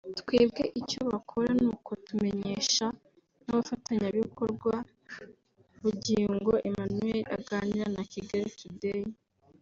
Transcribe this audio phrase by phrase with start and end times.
[0.19, 2.85] twebwe icyo bakora ni ukutumenyesha
[3.41, 4.73] nk’abafatanyabikorwa"
[5.81, 9.03] Bugingo Emmanuel aganira na Kigali Today